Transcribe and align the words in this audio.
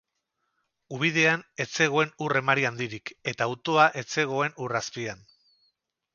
Ubidean 0.95 1.43
ez 1.65 1.67
zegoen 1.85 2.13
ur 2.29 2.35
emari 2.41 2.65
handirik 2.71 3.13
eta 3.33 3.49
autoa 3.51 3.87
ez 4.03 4.07
zegoen 4.17 4.59
ur 4.67 4.77
azpian. 4.83 5.25